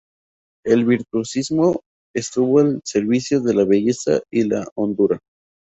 [0.65, 1.81] El virtuosismo
[2.15, 5.19] estuvo al servicio de la belleza y la hondura.